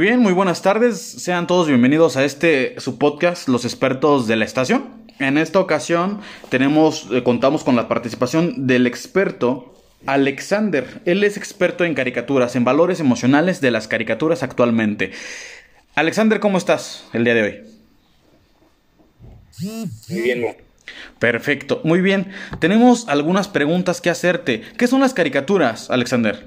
[0.00, 0.98] Bien, muy buenas tardes.
[0.98, 5.04] Sean todos bienvenidos a este su podcast, Los expertos de la estación.
[5.18, 9.74] En esta ocasión tenemos, eh, contamos con la participación del experto
[10.06, 10.86] Alexander.
[11.04, 15.12] Él es experto en caricaturas, en valores emocionales de las caricaturas actualmente.
[15.94, 17.60] Alexander, ¿cómo estás el día de hoy?
[20.08, 20.56] Muy bien.
[21.18, 22.32] Perfecto, muy bien.
[22.60, 24.62] Tenemos algunas preguntas que hacerte.
[24.78, 26.46] ¿Qué son las caricaturas, Alexander?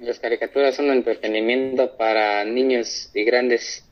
[0.00, 3.84] Las caricaturas son entretenimiento para niños y grandes.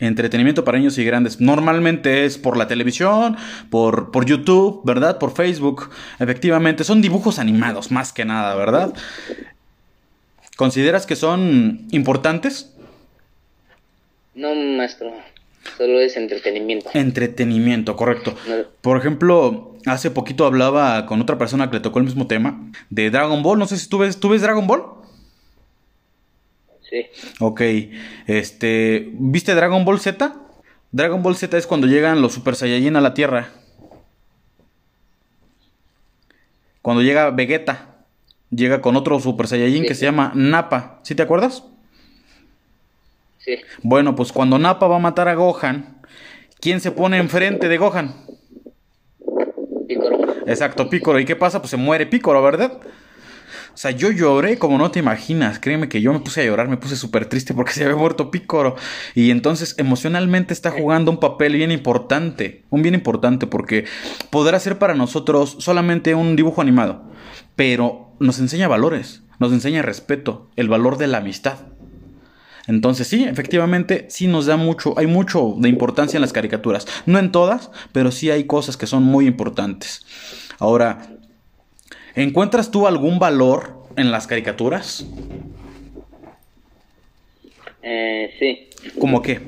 [0.00, 1.40] Entretenimiento para niños y grandes.
[1.40, 3.36] Normalmente es por la televisión,
[3.70, 5.18] por, por YouTube, ¿verdad?
[5.18, 5.90] Por Facebook.
[6.18, 8.94] Efectivamente, son dibujos animados, más que nada, ¿verdad?
[10.56, 12.74] ¿Consideras que son importantes?
[14.34, 15.12] No, maestro.
[15.76, 16.90] Solo es entretenimiento.
[16.94, 18.34] Entretenimiento, correcto.
[18.80, 23.10] Por ejemplo, hace poquito hablaba con otra persona que le tocó el mismo tema de
[23.10, 23.58] Dragon Ball.
[23.58, 24.97] No sé si tú ves, ¿tú ves Dragon Ball?
[26.88, 27.06] Sí.
[27.40, 27.60] Ok,
[28.26, 30.34] este, ¿viste Dragon Ball Z?
[30.90, 33.50] Dragon Ball Z es cuando llegan los Super Saiyajin a la Tierra.
[36.80, 37.96] Cuando llega Vegeta,
[38.50, 41.00] llega con otro Super Saiyajin que se llama Nappa.
[41.02, 41.64] ¿Sí te acuerdas?
[43.38, 43.56] Sí.
[43.82, 45.98] Bueno, pues cuando Nappa va a matar a Gohan,
[46.60, 48.14] ¿quién se pone enfrente de Gohan?
[49.86, 50.18] Picoro.
[50.46, 51.20] Exacto, Picoro.
[51.20, 51.60] ¿Y qué pasa?
[51.60, 52.80] Pues se muere Picoro, ¿verdad?
[53.78, 55.60] O sea, yo lloré como no te imaginas.
[55.60, 58.32] Créeme que yo me puse a llorar, me puse súper triste porque se había muerto
[58.32, 58.74] Pícoro.
[59.14, 62.64] Y entonces emocionalmente está jugando un papel bien importante.
[62.70, 63.84] Un bien importante porque
[64.30, 67.04] podrá ser para nosotros solamente un dibujo animado.
[67.54, 71.58] Pero nos enseña valores, nos enseña respeto, el valor de la amistad.
[72.66, 76.88] Entonces sí, efectivamente, sí nos da mucho, hay mucho de importancia en las caricaturas.
[77.06, 80.04] No en todas, pero sí hay cosas que son muy importantes.
[80.58, 80.98] Ahora,
[82.18, 85.06] ¿Encuentras tú algún valor en las caricaturas?
[87.80, 88.90] Eh, sí.
[88.98, 89.40] ¿Cómo qué?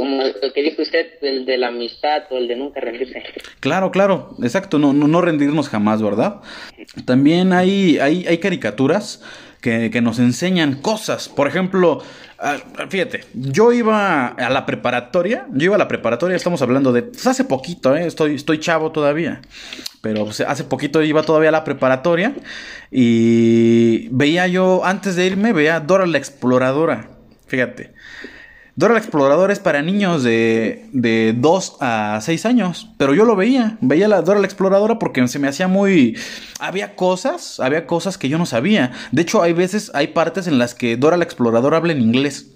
[0.00, 3.22] Como el que dijo usted, el de la amistad o el de nunca rendirse.
[3.60, 6.36] Claro, claro, exacto, no, no, no rendirnos jamás, ¿verdad?
[7.04, 9.22] También hay, hay, hay caricaturas
[9.60, 11.28] que, que, nos enseñan cosas.
[11.28, 12.02] Por ejemplo,
[12.88, 17.26] fíjate, yo iba a la preparatoria, yo iba a la preparatoria, estamos hablando de pues,
[17.26, 18.06] hace poquito, ¿eh?
[18.06, 19.42] estoy, estoy chavo todavía.
[20.00, 22.32] Pero pues, hace poquito iba todavía a la preparatoria
[22.90, 27.10] y veía yo, antes de irme, veía Dora la Exploradora.
[27.48, 27.92] Fíjate.
[28.80, 32.88] Dora la Exploradora es para niños de, de 2 a 6 años.
[32.96, 33.76] Pero yo lo veía.
[33.82, 36.16] Veía la Dora la Exploradora porque se me hacía muy.
[36.58, 38.92] Había cosas, había cosas que yo no sabía.
[39.12, 42.52] De hecho, hay veces, hay partes en las que Dora la Exploradora habla en inglés.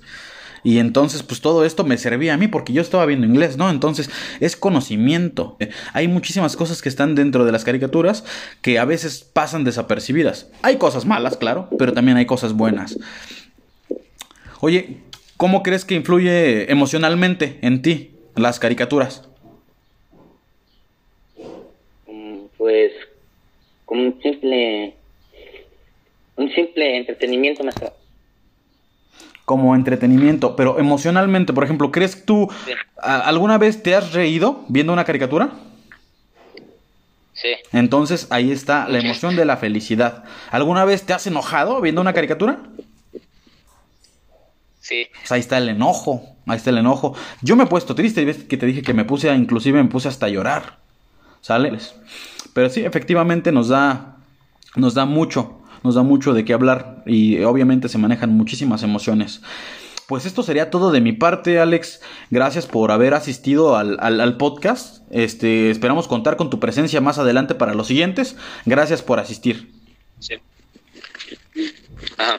[0.62, 3.68] Y entonces, pues todo esto me servía a mí porque yo estaba viendo inglés, ¿no?
[3.68, 4.08] Entonces,
[4.40, 5.58] es conocimiento.
[5.92, 8.24] Hay muchísimas cosas que están dentro de las caricaturas
[8.62, 10.46] que a veces pasan desapercibidas.
[10.62, 12.96] Hay cosas malas, claro, pero también hay cosas buenas.
[14.60, 15.03] Oye,
[15.36, 19.28] ¿cómo crees que influye emocionalmente en ti las caricaturas?
[22.56, 22.92] Pues,
[23.84, 24.94] como un simple.
[26.36, 27.92] Un simple entretenimiento, maestro
[29.44, 32.72] como entretenimiento, pero emocionalmente, por ejemplo, ¿crees tú sí.
[32.96, 35.50] alguna vez te has reído viendo una caricatura?
[37.34, 37.48] Sí.
[37.72, 40.24] Entonces ahí está la emoción de la felicidad.
[40.50, 42.60] ¿Alguna vez te has enojado viendo una caricatura?
[44.84, 45.06] Sí.
[45.18, 47.14] Pues ahí está el enojo, ahí está el enojo.
[47.40, 49.88] Yo me he puesto triste, ves que te dije que me puse, a, inclusive me
[49.88, 50.76] puse hasta a llorar,
[51.40, 51.72] ¿sale?
[52.52, 54.18] Pero sí, efectivamente nos da,
[54.76, 59.40] nos da mucho, nos da mucho de qué hablar y obviamente se manejan muchísimas emociones.
[60.06, 62.02] Pues esto sería todo de mi parte, Alex.
[62.30, 65.02] Gracias por haber asistido al, al, al, podcast.
[65.10, 68.36] Este, esperamos contar con tu presencia más adelante para los siguientes.
[68.66, 69.72] Gracias por asistir.
[70.18, 70.34] Sí.
[72.18, 72.38] Ajá.